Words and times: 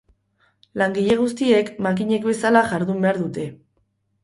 Langile 0.81 1.17
guztiek 1.19 1.69
makinek 1.89 2.27
bezala 2.31 2.65
jardun 2.73 3.07
behar 3.07 3.23
dute. 3.27 3.49